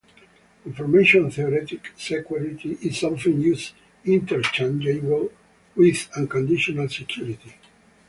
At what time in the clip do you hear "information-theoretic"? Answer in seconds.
0.65-1.91